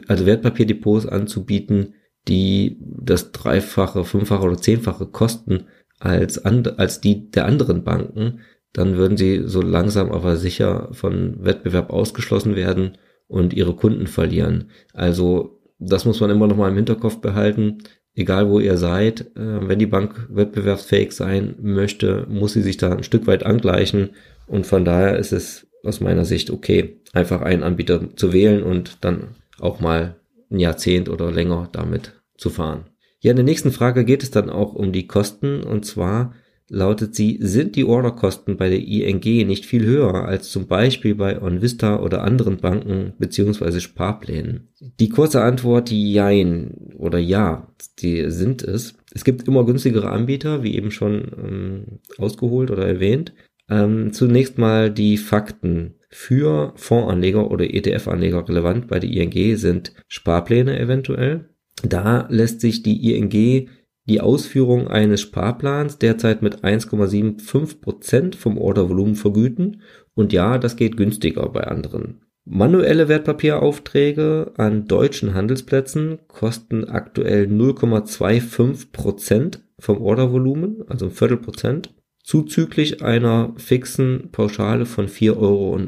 also 0.08 0.26
Wertpapierdepots 0.26 1.06
anzubieten, 1.06 1.94
die 2.26 2.78
das 2.80 3.32
dreifache, 3.32 4.04
fünffache 4.04 4.44
oder 4.44 4.56
zehnfache 4.56 5.06
kosten 5.06 5.64
als, 6.00 6.44
and, 6.44 6.78
als 6.78 7.00
die 7.00 7.30
der 7.30 7.46
anderen 7.46 7.84
Banken. 7.84 8.40
Dann 8.72 8.96
würden 8.96 9.16
sie 9.16 9.42
so 9.44 9.62
langsam 9.62 10.10
aber 10.10 10.36
sicher 10.36 10.88
von 10.92 11.44
Wettbewerb 11.44 11.90
ausgeschlossen 11.90 12.56
werden 12.56 12.98
und 13.28 13.52
ihre 13.52 13.76
Kunden 13.76 14.06
verlieren. 14.06 14.70
Also 14.92 15.60
das 15.78 16.04
muss 16.04 16.20
man 16.20 16.30
immer 16.30 16.46
noch 16.46 16.56
mal 16.56 16.70
im 16.70 16.76
Hinterkopf 16.76 17.20
behalten 17.20 17.78
egal 18.14 18.48
wo 18.48 18.60
ihr 18.60 18.76
seid, 18.76 19.22
äh, 19.36 19.68
wenn 19.68 19.78
die 19.78 19.86
Bank 19.86 20.28
wettbewerbsfähig 20.30 21.12
sein 21.12 21.56
möchte, 21.60 22.26
muss 22.28 22.52
sie 22.52 22.62
sich 22.62 22.76
da 22.76 22.92
ein 22.92 23.02
Stück 23.02 23.26
weit 23.26 23.44
angleichen. 23.44 24.10
Und 24.46 24.66
von 24.66 24.84
daher 24.84 25.18
ist 25.18 25.32
es 25.32 25.66
aus 25.82 26.00
meiner 26.00 26.24
Sicht 26.24 26.50
okay, 26.50 27.00
einfach 27.12 27.42
einen 27.42 27.62
Anbieter 27.62 28.16
zu 28.16 28.32
wählen 28.32 28.62
und 28.62 29.04
dann 29.04 29.36
auch 29.58 29.80
mal 29.80 30.16
ein 30.50 30.58
Jahrzehnt 30.60 31.08
oder 31.08 31.30
länger 31.30 31.68
damit 31.72 32.12
zu 32.36 32.50
fahren. 32.50 32.84
Ja, 33.20 33.30
in 33.30 33.36
der 33.36 33.44
nächsten 33.44 33.72
Frage 33.72 34.04
geht 34.04 34.22
es 34.22 34.30
dann 34.30 34.50
auch 34.50 34.74
um 34.74 34.92
die 34.92 35.06
Kosten 35.06 35.62
und 35.62 35.86
zwar 35.86 36.34
lautet 36.68 37.14
sie, 37.14 37.38
sind 37.40 37.76
die 37.76 37.84
Orderkosten 37.84 38.56
bei 38.56 38.68
der 38.68 38.80
ING 38.80 39.46
nicht 39.46 39.66
viel 39.66 39.84
höher 39.84 40.26
als 40.26 40.50
zum 40.50 40.66
Beispiel 40.66 41.14
bei 41.14 41.40
OnVista 41.40 42.00
oder 42.00 42.22
anderen 42.22 42.58
Banken 42.58 43.12
beziehungsweise 43.18 43.80
Sparplänen? 43.80 44.68
Die 45.00 45.08
kurze 45.08 45.42
Antwort 45.42 45.90
Jein 45.90 46.92
oder 46.96 47.18
Ja, 47.18 47.74
die 47.98 48.30
sind 48.30 48.62
es. 48.62 48.94
Es 49.12 49.24
gibt 49.24 49.46
immer 49.46 49.64
günstigere 49.64 50.10
Anbieter, 50.10 50.62
wie 50.62 50.74
eben 50.74 50.90
schon 50.90 51.30
ähm, 51.36 51.84
ausgeholt 52.18 52.70
oder 52.70 52.86
erwähnt. 52.86 53.34
Ähm, 53.68 54.12
zunächst 54.12 54.58
mal 54.58 54.90
die 54.90 55.16
Fakten. 55.16 55.96
Für 56.16 56.72
Fondsanleger 56.76 57.50
oder 57.50 57.74
ETF-Anleger 57.74 58.48
relevant 58.48 58.86
bei 58.86 59.00
der 59.00 59.10
ING 59.10 59.56
sind 59.56 59.94
Sparpläne 60.06 60.78
eventuell. 60.78 61.48
Da 61.82 62.28
lässt 62.30 62.60
sich 62.60 62.84
die 62.84 63.16
ING 63.16 63.68
die 64.06 64.20
Ausführung 64.20 64.88
eines 64.88 65.22
Sparplans 65.22 65.98
derzeit 65.98 66.42
mit 66.42 66.64
1,75 66.64 67.80
Prozent 67.80 68.36
vom 68.36 68.58
Ordervolumen 68.58 69.14
vergüten 69.14 69.82
und 70.14 70.32
ja, 70.32 70.58
das 70.58 70.76
geht 70.76 70.96
günstiger 70.96 71.48
bei 71.48 71.66
anderen. 71.66 72.20
Manuelle 72.46 73.08
Wertpapieraufträge 73.08 74.52
an 74.58 74.86
deutschen 74.86 75.32
Handelsplätzen 75.32 76.18
kosten 76.28 76.84
aktuell 76.84 77.46
0,25 77.46 78.92
Prozent 78.92 79.62
vom 79.78 80.02
Ordervolumen, 80.02 80.84
also 80.88 81.06
ein 81.06 81.10
Viertelprozent, 81.10 81.94
zuzüglich 82.22 83.02
einer 83.02 83.54
fixen 83.56 84.30
Pauschale 84.30 84.84
von 84.84 85.08
4,90 85.08 85.36
Euro. 85.38 85.78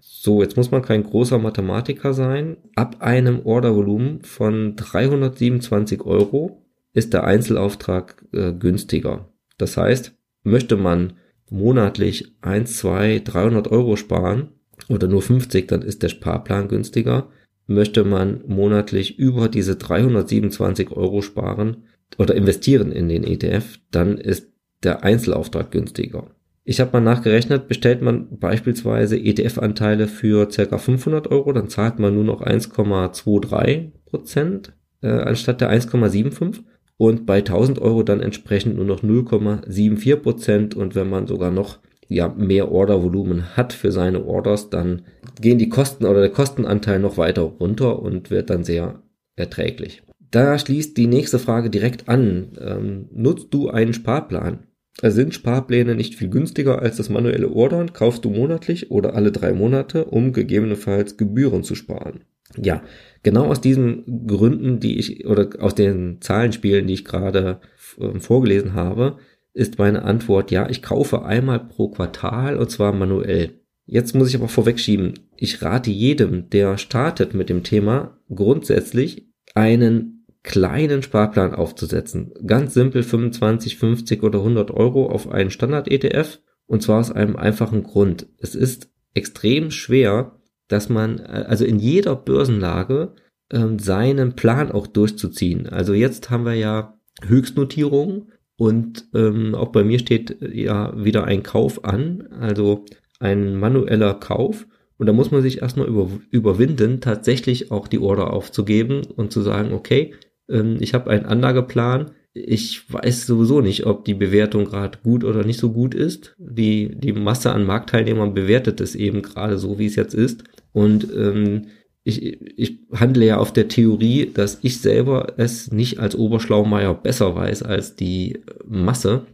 So, 0.00 0.42
jetzt 0.42 0.58
muss 0.58 0.70
man 0.70 0.82
kein 0.82 1.04
großer 1.04 1.38
Mathematiker 1.38 2.12
sein. 2.12 2.58
Ab 2.74 2.96
einem 3.00 3.46
Ordervolumen 3.46 4.22
von 4.22 4.76
327 4.76 6.02
Euro 6.02 6.67
ist 6.98 7.14
der 7.14 7.24
Einzelauftrag 7.24 8.24
äh, 8.32 8.52
günstiger. 8.52 9.32
Das 9.56 9.76
heißt, 9.76 10.14
möchte 10.42 10.76
man 10.76 11.14
monatlich 11.48 12.34
1, 12.42 12.76
2, 12.78 13.20
300 13.20 13.68
Euro 13.68 13.96
sparen 13.96 14.48
oder 14.88 15.08
nur 15.08 15.22
50, 15.22 15.66
dann 15.68 15.82
ist 15.82 16.02
der 16.02 16.08
Sparplan 16.08 16.68
günstiger. 16.68 17.30
Möchte 17.66 18.04
man 18.04 18.42
monatlich 18.46 19.18
über 19.18 19.48
diese 19.48 19.76
327 19.76 20.90
Euro 20.90 21.22
sparen 21.22 21.84
oder 22.18 22.34
investieren 22.34 22.92
in 22.92 23.08
den 23.08 23.24
ETF, 23.24 23.78
dann 23.90 24.18
ist 24.18 24.52
der 24.82 25.04
Einzelauftrag 25.04 25.70
günstiger. 25.70 26.30
Ich 26.64 26.80
habe 26.80 26.92
mal 26.92 27.00
nachgerechnet, 27.00 27.68
bestellt 27.68 28.02
man 28.02 28.38
beispielsweise 28.38 29.16
ETF-Anteile 29.18 30.06
für 30.06 30.46
ca. 30.48 30.78
500 30.78 31.30
Euro, 31.30 31.52
dann 31.52 31.68
zahlt 31.68 31.98
man 31.98 32.14
nur 32.14 32.24
noch 32.24 32.42
1,23 32.42 33.92
Prozent 34.06 34.72
äh, 35.02 35.08
anstatt 35.08 35.60
der 35.60 35.70
1,75 35.70 36.60
und 36.98 37.24
bei 37.24 37.38
1000 37.38 37.80
Euro 37.80 38.02
dann 38.02 38.20
entsprechend 38.20 38.76
nur 38.76 38.84
noch 38.84 39.02
0,74 39.02 40.16
Prozent 40.16 40.74
und 40.74 40.94
wenn 40.94 41.08
man 41.08 41.26
sogar 41.26 41.50
noch 41.50 41.78
ja, 42.08 42.28
mehr 42.28 42.70
Ordervolumen 42.72 43.56
hat 43.56 43.72
für 43.72 43.92
seine 43.92 44.24
Orders, 44.24 44.68
dann 44.70 45.02
gehen 45.40 45.58
die 45.58 45.68
Kosten 45.68 46.04
oder 46.04 46.20
der 46.20 46.30
Kostenanteil 46.30 46.98
noch 46.98 47.16
weiter 47.16 47.42
runter 47.42 48.00
und 48.00 48.30
wird 48.30 48.50
dann 48.50 48.64
sehr 48.64 49.02
erträglich. 49.36 50.02
Da 50.30 50.58
schließt 50.58 50.96
die 50.96 51.06
nächste 51.06 51.38
Frage 51.38 51.70
direkt 51.70 52.08
an. 52.08 52.52
Ähm, 52.60 53.08
nutzt 53.12 53.48
du 53.50 53.68
einen 53.70 53.94
Sparplan? 53.94 54.64
Sind 55.00 55.32
Sparpläne 55.32 55.94
nicht 55.94 56.16
viel 56.16 56.28
günstiger 56.28 56.82
als 56.82 56.96
das 56.96 57.08
manuelle 57.08 57.50
Ordern? 57.50 57.92
Kaufst 57.92 58.24
du 58.24 58.30
monatlich 58.30 58.90
oder 58.90 59.14
alle 59.14 59.30
drei 59.30 59.52
Monate, 59.52 60.06
um 60.06 60.32
gegebenenfalls 60.32 61.16
Gebühren 61.16 61.62
zu 61.62 61.76
sparen? 61.76 62.24
Ja, 62.56 62.82
genau 63.22 63.46
aus 63.46 63.60
diesen 63.60 64.26
Gründen, 64.26 64.80
die 64.80 64.98
ich 64.98 65.26
oder 65.26 65.48
aus 65.60 65.74
den 65.74 66.20
Zahlenspielen, 66.20 66.86
die 66.86 66.94
ich 66.94 67.04
gerade 67.04 67.60
äh, 67.98 68.18
vorgelesen 68.18 68.74
habe, 68.74 69.18
ist 69.52 69.78
meine 69.78 70.02
Antwort 70.02 70.50
ja, 70.50 70.68
ich 70.68 70.82
kaufe 70.82 71.24
einmal 71.24 71.60
pro 71.60 71.88
Quartal 71.88 72.56
und 72.56 72.70
zwar 72.70 72.92
manuell. 72.92 73.60
Jetzt 73.86 74.14
muss 74.14 74.28
ich 74.28 74.36
aber 74.36 74.48
vorwegschieben, 74.48 75.14
ich 75.36 75.62
rate 75.62 75.90
jedem, 75.90 76.50
der 76.50 76.76
startet 76.76 77.32
mit 77.32 77.48
dem 77.48 77.62
Thema, 77.62 78.18
grundsätzlich 78.28 79.28
einen 79.54 80.26
kleinen 80.42 81.02
Sparplan 81.02 81.54
aufzusetzen. 81.54 82.32
Ganz 82.46 82.74
simpel 82.74 83.02
25, 83.02 83.76
50 83.76 84.22
oder 84.22 84.40
100 84.40 84.70
Euro 84.70 85.10
auf 85.10 85.30
einen 85.30 85.50
Standard-ETF 85.50 86.38
und 86.66 86.82
zwar 86.82 87.00
aus 87.00 87.10
einem 87.10 87.36
einfachen 87.36 87.82
Grund. 87.82 88.26
Es 88.38 88.54
ist 88.54 88.90
extrem 89.14 89.70
schwer, 89.70 90.37
dass 90.68 90.88
man 90.88 91.18
äh, 91.18 91.44
also 91.48 91.64
in 91.64 91.78
jeder 91.78 92.14
Börsenlage 92.16 93.12
ähm, 93.50 93.78
seinen 93.78 94.36
Plan 94.36 94.70
auch 94.70 94.86
durchzuziehen. 94.86 95.68
Also 95.68 95.94
jetzt 95.94 96.30
haben 96.30 96.44
wir 96.44 96.54
ja 96.54 96.98
Höchstnotierungen 97.26 98.32
und 98.56 99.06
ähm, 99.14 99.54
auch 99.54 99.68
bei 99.68 99.84
mir 99.84 99.98
steht 99.98 100.42
äh, 100.42 100.50
ja 100.54 100.92
wieder 100.96 101.24
ein 101.24 101.42
Kauf 101.42 101.84
an, 101.84 102.28
also 102.40 102.84
ein 103.20 103.56
manueller 103.56 104.14
Kauf. 104.14 104.66
Und 104.98 105.06
da 105.06 105.12
muss 105.12 105.30
man 105.30 105.42
sich 105.42 105.62
erstmal 105.62 105.86
über, 105.86 106.10
überwinden, 106.30 107.00
tatsächlich 107.00 107.70
auch 107.70 107.86
die 107.86 108.00
Order 108.00 108.32
aufzugeben 108.32 109.02
und 109.16 109.32
zu 109.32 109.42
sagen, 109.42 109.72
okay, 109.72 110.14
ähm, 110.50 110.78
ich 110.80 110.92
habe 110.92 111.10
einen 111.10 111.24
Anlageplan, 111.24 112.10
ich 112.34 112.92
weiß 112.92 113.26
sowieso 113.26 113.60
nicht, 113.60 113.86
ob 113.86 114.04
die 114.04 114.14
Bewertung 114.14 114.64
gerade 114.64 114.98
gut 115.02 115.24
oder 115.24 115.44
nicht 115.44 115.58
so 115.58 115.72
gut 115.72 115.94
ist. 115.94 116.34
Die, 116.38 116.94
die 116.94 117.12
Masse 117.12 117.52
an 117.52 117.64
Marktteilnehmern 117.64 118.34
bewertet 118.34 118.80
es 118.80 118.94
eben 118.94 119.22
gerade 119.22 119.58
so, 119.58 119.78
wie 119.78 119.86
es 119.86 119.96
jetzt 119.96 120.14
ist. 120.14 120.44
Und 120.72 121.08
ähm, 121.14 121.66
ich, 122.04 122.22
ich 122.22 122.78
handle 122.92 123.26
ja 123.26 123.36
auf 123.36 123.52
der 123.52 123.68
Theorie, 123.68 124.30
dass 124.32 124.58
ich 124.62 124.80
selber 124.80 125.34
es 125.36 125.70
nicht 125.70 125.98
als 125.98 126.16
Oberschlaumeier 126.16 126.94
besser 126.94 127.34
weiß 127.34 127.62
als 127.62 127.96
die 127.96 128.38
Masse 128.66 129.26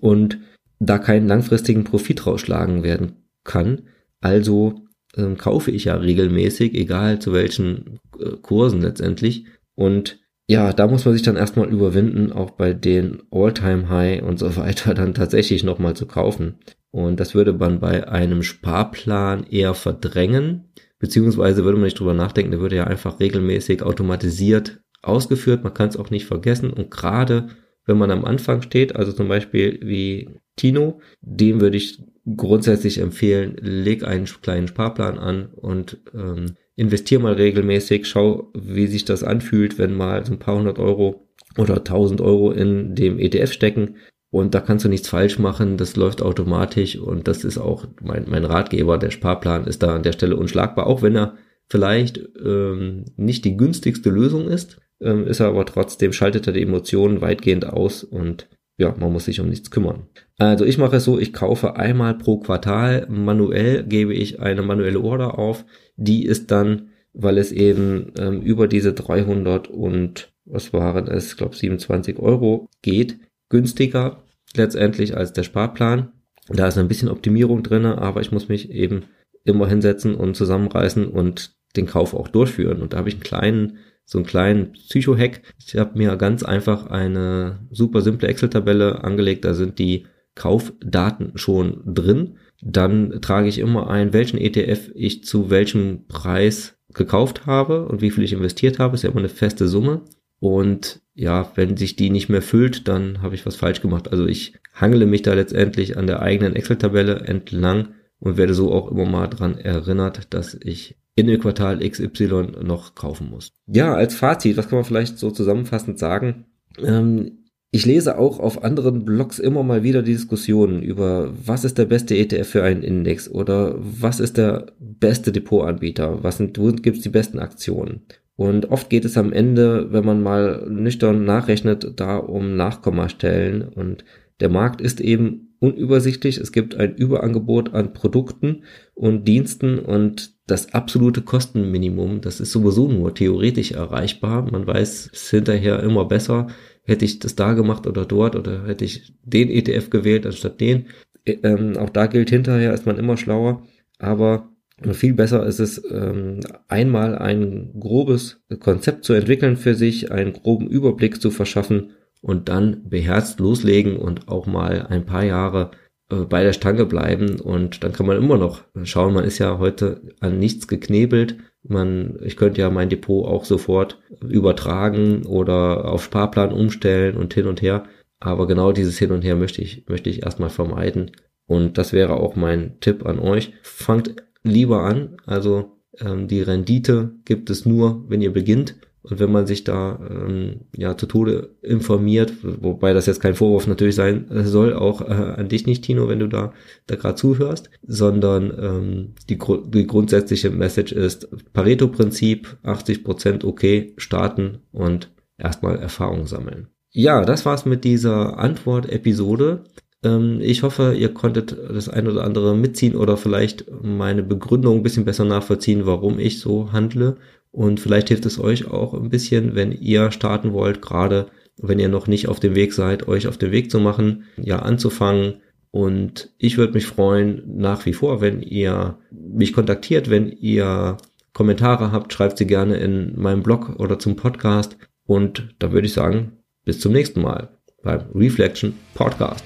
und 0.00 0.38
da 0.78 0.98
keinen 0.98 1.28
langfristigen 1.28 1.84
Profit 1.84 2.26
rausschlagen 2.26 2.82
werden 2.82 3.16
kann. 3.44 3.82
Also 4.20 4.86
ähm, 5.16 5.36
kaufe 5.36 5.70
ich 5.70 5.84
ja 5.84 5.96
regelmäßig, 5.96 6.74
egal 6.74 7.18
zu 7.18 7.32
welchen 7.32 7.98
äh, 8.18 8.36
Kursen 8.40 8.80
letztendlich. 8.80 9.46
Und 9.74 10.20
ja, 10.48 10.72
da 10.72 10.86
muss 10.86 11.04
man 11.04 11.14
sich 11.14 11.22
dann 11.22 11.36
erstmal 11.36 11.68
überwinden, 11.68 12.32
auch 12.32 12.50
bei 12.50 12.72
den 12.72 13.22
All-Time-High 13.30 14.22
und 14.22 14.38
so 14.38 14.56
weiter 14.56 14.94
dann 14.94 15.14
tatsächlich 15.14 15.64
nochmal 15.64 15.94
zu 15.94 16.06
kaufen. 16.06 16.54
Und 16.90 17.20
das 17.20 17.34
würde 17.34 17.52
man 17.52 17.80
bei 17.80 18.08
einem 18.08 18.42
Sparplan 18.42 19.44
eher 19.44 19.74
verdrängen, 19.74 20.72
beziehungsweise 20.98 21.64
würde 21.64 21.78
man 21.78 21.84
nicht 21.84 21.98
drüber 21.98 22.14
nachdenken, 22.14 22.50
der 22.50 22.60
würde 22.60 22.76
ja 22.76 22.84
einfach 22.84 23.20
regelmäßig 23.20 23.82
automatisiert 23.82 24.80
ausgeführt. 25.02 25.64
Man 25.64 25.74
kann 25.74 25.88
es 25.88 25.96
auch 25.96 26.10
nicht 26.10 26.26
vergessen. 26.26 26.72
Und 26.72 26.90
gerade 26.90 27.48
wenn 27.86 27.98
man 27.98 28.10
am 28.10 28.24
Anfang 28.24 28.62
steht, 28.62 28.96
also 28.96 29.12
zum 29.12 29.28
Beispiel 29.28 29.80
wie 29.82 30.30
Tino, 30.56 31.00
dem 31.22 31.60
würde 31.60 31.76
ich 31.76 32.02
grundsätzlich 32.36 32.98
empfehlen, 32.98 33.56
leg 33.60 34.04
einen 34.04 34.26
kleinen 34.26 34.68
Sparplan 34.68 35.18
an 35.18 35.46
und 35.54 35.98
ähm, 36.14 36.56
investier 36.76 37.18
mal 37.18 37.34
regelmäßig, 37.34 38.06
schau, 38.06 38.52
wie 38.54 38.86
sich 38.86 39.04
das 39.04 39.24
anfühlt, 39.24 39.78
wenn 39.78 39.94
mal 39.94 40.24
so 40.24 40.32
ein 40.32 40.38
paar 40.38 40.56
hundert 40.56 40.78
Euro 40.78 41.28
oder 41.58 41.82
tausend 41.82 42.20
Euro 42.20 42.52
in 42.52 42.94
dem 42.94 43.18
ETF 43.18 43.52
stecken. 43.52 43.96
Und 44.30 44.54
da 44.54 44.60
kannst 44.60 44.84
du 44.84 44.88
nichts 44.88 45.08
falsch 45.08 45.38
machen, 45.38 45.76
das 45.76 45.96
läuft 45.96 46.22
automatisch 46.22 46.96
und 46.96 47.26
das 47.26 47.42
ist 47.42 47.58
auch 47.58 47.86
mein, 48.00 48.26
mein 48.28 48.44
Ratgeber, 48.44 48.96
der 48.96 49.10
Sparplan 49.10 49.66
ist 49.66 49.82
da 49.82 49.96
an 49.96 50.04
der 50.04 50.12
Stelle 50.12 50.36
unschlagbar, 50.36 50.86
auch 50.86 51.02
wenn 51.02 51.16
er 51.16 51.34
vielleicht 51.68 52.20
ähm, 52.44 53.06
nicht 53.16 53.44
die 53.44 53.56
günstigste 53.56 54.08
Lösung 54.08 54.46
ist, 54.46 54.80
ähm, 55.00 55.26
ist 55.26 55.40
er 55.40 55.48
aber 55.48 55.66
trotzdem, 55.66 56.12
schaltet 56.12 56.46
er 56.46 56.52
die 56.52 56.62
Emotionen 56.62 57.20
weitgehend 57.20 57.66
aus 57.66 58.04
und 58.04 58.48
ja, 58.76 58.94
man 58.98 59.12
muss 59.12 59.26
sich 59.26 59.40
um 59.40 59.48
nichts 59.48 59.70
kümmern. 59.70 60.06
Also 60.38 60.64
ich 60.64 60.78
mache 60.78 60.96
es 60.96 61.04
so, 61.04 61.18
ich 61.18 61.32
kaufe 61.32 61.76
einmal 61.76 62.16
pro 62.16 62.38
Quartal 62.38 63.06
manuell, 63.10 63.84
gebe 63.84 64.14
ich 64.14 64.40
eine 64.40 64.62
manuelle 64.62 65.00
Order 65.00 65.38
auf. 65.38 65.66
Die 65.96 66.24
ist 66.24 66.50
dann, 66.50 66.88
weil 67.12 67.36
es 67.36 67.52
eben 67.52 68.12
ähm, 68.18 68.40
über 68.40 68.68
diese 68.68 68.94
300 68.94 69.68
und 69.68 70.32
was 70.46 70.72
waren 70.72 71.08
es, 71.08 71.32
ich 71.32 71.36
glaube 71.36 71.54
27 71.54 72.18
Euro 72.18 72.68
geht, 72.80 73.18
günstiger 73.50 74.22
letztendlich 74.56 75.16
als 75.16 75.34
der 75.34 75.42
Sparplan. 75.42 76.12
Da 76.48 76.66
ist 76.66 76.78
ein 76.78 76.88
bisschen 76.88 77.08
Optimierung 77.08 77.62
drin, 77.62 77.84
aber 77.84 78.22
ich 78.22 78.32
muss 78.32 78.48
mich 78.48 78.70
eben 78.70 79.04
immer 79.44 79.68
hinsetzen 79.68 80.14
und 80.14 80.36
zusammenreißen 80.36 81.06
und 81.06 81.54
den 81.76 81.86
Kauf 81.86 82.14
auch 82.14 82.28
durchführen. 82.28 82.80
Und 82.80 82.92
da 82.92 82.98
habe 82.98 83.08
ich 83.08 83.14
einen 83.16 83.22
kleinen 83.22 83.78
so 84.10 84.18
einen 84.18 84.26
kleinen 84.26 84.72
Psycho-Hack. 84.72 85.40
Ich 85.64 85.76
habe 85.76 85.96
mir 85.96 86.16
ganz 86.16 86.42
einfach 86.42 86.86
eine 86.86 87.60
super 87.70 88.00
simple 88.00 88.26
Excel-Tabelle 88.26 89.04
angelegt. 89.04 89.44
Da 89.44 89.54
sind 89.54 89.78
die 89.78 90.06
Kaufdaten 90.34 91.32
schon 91.36 91.82
drin. 91.86 92.36
Dann 92.60 93.20
trage 93.22 93.46
ich 93.46 93.60
immer 93.60 93.88
ein, 93.88 94.12
welchen 94.12 94.38
ETF 94.38 94.90
ich 94.96 95.22
zu 95.22 95.48
welchem 95.48 96.08
Preis 96.08 96.76
gekauft 96.92 97.46
habe 97.46 97.86
und 97.86 98.02
wie 98.02 98.10
viel 98.10 98.24
ich 98.24 98.32
investiert 98.32 98.80
habe. 98.80 98.96
Ist 98.96 99.02
ja 99.02 99.10
immer 99.10 99.20
eine 99.20 99.28
feste 99.28 99.68
Summe. 99.68 100.02
Und 100.40 101.00
ja, 101.14 101.52
wenn 101.54 101.76
sich 101.76 101.96
die 101.96 102.10
nicht 102.10 102.28
mehr 102.28 102.42
füllt, 102.42 102.88
dann 102.88 103.22
habe 103.22 103.34
ich 103.34 103.46
was 103.46 103.56
falsch 103.56 103.80
gemacht. 103.80 104.10
Also 104.10 104.26
ich 104.26 104.54
hangele 104.74 105.06
mich 105.06 105.22
da 105.22 105.34
letztendlich 105.34 105.96
an 105.96 106.06
der 106.06 106.22
eigenen 106.22 106.56
Excel-Tabelle 106.56 107.20
entlang 107.20 107.88
und 108.18 108.36
werde 108.36 108.54
so 108.54 108.72
auch 108.72 108.90
immer 108.90 109.06
mal 109.06 109.26
dran 109.26 109.58
erinnert, 109.58 110.32
dass 110.32 110.58
ich 110.62 110.96
in 111.14 111.26
dem 111.26 111.40
Quartal 111.40 111.86
XY 111.86 112.62
noch 112.62 112.94
kaufen 112.94 113.28
muss. 113.28 113.52
Ja, 113.66 113.94
als 113.94 114.14
Fazit, 114.14 114.56
was 114.56 114.68
kann 114.68 114.78
man 114.78 114.84
vielleicht 114.84 115.18
so 115.18 115.30
zusammenfassend 115.30 115.98
sagen? 115.98 116.46
Ähm, 116.78 117.40
ich 117.72 117.86
lese 117.86 118.18
auch 118.18 118.40
auf 118.40 118.64
anderen 118.64 119.04
Blogs 119.04 119.38
immer 119.38 119.62
mal 119.62 119.82
wieder 119.82 120.02
die 120.02 120.12
Diskussionen 120.12 120.82
über, 120.82 121.32
was 121.44 121.64
ist 121.64 121.78
der 121.78 121.84
beste 121.84 122.16
ETF 122.16 122.48
für 122.48 122.62
einen 122.64 122.82
Index 122.82 123.28
oder 123.28 123.76
was 123.78 124.18
ist 124.18 124.38
der 124.38 124.72
beste 124.78 125.30
Depotanbieter, 125.30 126.22
was 126.24 126.38
sind, 126.38 126.58
wo 126.58 126.72
gibt 126.72 126.96
es 126.96 127.02
die 127.02 127.10
besten 127.10 127.38
Aktionen. 127.38 128.02
Und 128.40 128.70
oft 128.70 128.88
geht 128.88 129.04
es 129.04 129.18
am 129.18 129.34
Ende, 129.34 129.92
wenn 129.92 130.06
man 130.06 130.22
mal 130.22 130.66
nüchtern 130.66 131.26
nachrechnet, 131.26 132.00
da 132.00 132.16
um 132.16 132.56
Nachkommastellen 132.56 133.60
und 133.68 134.02
der 134.40 134.48
Markt 134.48 134.80
ist 134.80 134.98
eben 135.02 135.54
unübersichtlich. 135.58 136.38
Es 136.38 136.50
gibt 136.50 136.74
ein 136.74 136.94
Überangebot 136.94 137.74
an 137.74 137.92
Produkten 137.92 138.62
und 138.94 139.28
Diensten 139.28 139.78
und 139.78 140.32
das 140.46 140.72
absolute 140.72 141.20
Kostenminimum, 141.20 142.22
das 142.22 142.40
ist 142.40 142.52
sowieso 142.52 142.88
nur 142.88 143.14
theoretisch 143.14 143.72
erreichbar. 143.72 144.50
Man 144.50 144.66
weiß 144.66 145.10
es 145.12 145.28
hinterher 145.28 145.82
immer 145.82 146.06
besser, 146.06 146.46
hätte 146.84 147.04
ich 147.04 147.18
das 147.18 147.36
da 147.36 147.52
gemacht 147.52 147.86
oder 147.86 148.06
dort 148.06 148.36
oder 148.36 148.66
hätte 148.66 148.86
ich 148.86 149.12
den 149.22 149.50
ETF 149.50 149.90
gewählt 149.90 150.24
anstatt 150.24 150.62
den. 150.62 150.86
Ähm, 151.26 151.76
auch 151.76 151.90
da 151.90 152.06
gilt 152.06 152.30
hinterher, 152.30 152.72
ist 152.72 152.86
man 152.86 152.96
immer 152.96 153.18
schlauer, 153.18 153.66
aber 153.98 154.48
viel 154.92 155.14
besser 155.14 155.46
ist 155.46 155.60
es, 155.60 155.82
ähm, 155.90 156.40
einmal 156.68 157.18
ein 157.18 157.72
grobes 157.78 158.42
Konzept 158.60 159.04
zu 159.04 159.12
entwickeln 159.12 159.56
für 159.56 159.74
sich, 159.74 160.10
einen 160.10 160.32
groben 160.32 160.68
Überblick 160.68 161.20
zu 161.20 161.30
verschaffen 161.30 161.92
und 162.22 162.48
dann 162.48 162.88
beherzt 162.88 163.40
loslegen 163.40 163.96
und 163.96 164.28
auch 164.28 164.46
mal 164.46 164.86
ein 164.88 165.06
paar 165.06 165.24
Jahre 165.24 165.70
äh, 166.10 166.16
bei 166.16 166.42
der 166.42 166.52
Stange 166.52 166.86
bleiben 166.86 167.40
und 167.40 167.84
dann 167.84 167.92
kann 167.92 168.06
man 168.06 168.16
immer 168.16 168.38
noch 168.38 168.62
schauen, 168.84 169.14
man 169.14 169.24
ist 169.24 169.38
ja 169.38 169.58
heute 169.58 170.00
an 170.20 170.38
nichts 170.38 170.68
geknebelt. 170.68 171.36
Man, 171.62 172.18
ich 172.22 172.36
könnte 172.36 172.62
ja 172.62 172.70
mein 172.70 172.88
Depot 172.88 173.26
auch 173.26 173.44
sofort 173.44 173.98
übertragen 174.22 175.26
oder 175.26 175.90
auf 175.90 176.04
Sparplan 176.04 176.52
umstellen 176.52 177.16
und 177.16 177.34
hin 177.34 177.46
und 177.46 177.60
her. 177.60 177.84
Aber 178.18 178.46
genau 178.46 178.72
dieses 178.72 178.98
Hin 178.98 179.12
und 179.12 179.22
Her 179.22 179.34
möchte 179.34 179.62
ich, 179.62 179.86
möchte 179.88 180.10
ich 180.10 180.22
erstmal 180.22 180.50
vermeiden. 180.50 181.10
Und 181.46 181.78
das 181.78 181.92
wäre 181.92 182.14
auch 182.14 182.36
mein 182.36 182.78
Tipp 182.80 183.06
an 183.06 183.18
euch. 183.18 183.54
Fangt 183.62 184.14
lieber 184.42 184.82
an. 184.82 185.16
Also 185.26 185.76
ähm, 185.98 186.28
die 186.28 186.42
Rendite 186.42 187.12
gibt 187.24 187.50
es 187.50 187.66
nur, 187.66 188.04
wenn 188.08 188.22
ihr 188.22 188.32
beginnt. 188.32 188.76
Und 189.02 189.18
wenn 189.18 189.32
man 189.32 189.46
sich 189.46 189.64
da 189.64 189.98
ähm, 190.10 190.60
ja 190.76 190.94
zu 190.96 191.06
Tode 191.06 191.54
informiert, 191.62 192.34
wobei 192.42 192.92
das 192.92 193.06
jetzt 193.06 193.20
kein 193.20 193.34
Vorwurf 193.34 193.66
natürlich 193.66 193.94
sein 193.94 194.26
soll, 194.30 194.74
auch 194.74 195.00
äh, 195.00 195.04
an 195.14 195.48
dich 195.48 195.66
nicht, 195.66 195.84
Tino, 195.84 196.06
wenn 196.08 196.18
du 196.18 196.26
da 196.26 196.52
da 196.86 196.96
gerade 196.96 197.14
zuhörst, 197.14 197.70
sondern 197.86 198.52
ähm, 198.60 199.14
die, 199.30 199.38
die 199.68 199.86
grundsätzliche 199.86 200.50
Message 200.50 200.92
ist 200.92 201.28
Pareto-Prinzip, 201.54 202.58
80% 202.62 203.44
okay, 203.44 203.94
starten 203.96 204.58
und 204.70 205.10
erstmal 205.38 205.78
Erfahrung 205.78 206.26
sammeln. 206.26 206.68
Ja, 206.92 207.24
das 207.24 207.46
war's 207.46 207.64
mit 207.64 207.84
dieser 207.84 208.38
Antwort-Episode. 208.38 209.64
Ähm, 210.02 210.40
ich 210.40 210.62
hoffe, 210.62 210.94
ihr 210.94 211.12
konntet 211.12 211.56
das 211.68 211.88
ein 211.88 212.08
oder 212.08 212.24
andere 212.24 212.56
mitziehen 212.56 212.96
oder 212.96 213.16
vielleicht 213.16 213.66
meine 213.82 214.22
Begründung 214.22 214.78
ein 214.78 214.82
bisschen 214.82 215.04
besser 215.04 215.24
nachvollziehen, 215.24 215.86
warum 215.86 216.18
ich 216.18 216.40
so 216.40 216.72
handle 216.72 217.16
und 217.52 217.80
vielleicht 217.80 218.08
hilft 218.08 218.26
es 218.26 218.38
euch 218.38 218.70
auch 218.70 218.94
ein 218.94 219.10
bisschen, 219.10 219.54
wenn 219.54 219.72
ihr 219.72 220.10
starten 220.12 220.52
wollt, 220.52 220.80
gerade 220.80 221.26
wenn 221.56 221.78
ihr 221.78 221.88
noch 221.88 222.06
nicht 222.06 222.28
auf 222.28 222.40
dem 222.40 222.54
Weg 222.54 222.72
seid, 222.72 223.08
euch 223.08 223.26
auf 223.26 223.38
den 223.38 223.52
Weg 223.52 223.70
zu 223.70 223.80
machen, 223.80 224.24
ja, 224.36 224.60
anzufangen. 224.60 225.42
Und 225.72 226.32
ich 226.38 226.58
würde 226.58 226.72
mich 226.72 226.86
freuen, 226.86 227.42
nach 227.46 227.86
wie 227.86 227.92
vor, 227.92 228.20
wenn 228.20 228.40
ihr 228.40 228.98
mich 229.10 229.52
kontaktiert, 229.52 230.10
wenn 230.10 230.28
ihr 230.28 230.96
Kommentare 231.32 231.92
habt, 231.92 232.12
schreibt 232.12 232.38
sie 232.38 232.46
gerne 232.46 232.76
in 232.76 233.18
meinem 233.20 233.42
Blog 233.42 233.76
oder 233.78 233.98
zum 233.98 234.16
Podcast. 234.16 234.76
Und 235.04 235.54
da 235.58 235.70
würde 235.72 235.86
ich 235.86 235.92
sagen, 235.92 236.38
bis 236.64 236.80
zum 236.80 236.92
nächsten 236.92 237.20
Mal 237.20 237.56
beim 237.82 238.10
Reflection 238.14 238.74
Podcast. 238.94 239.44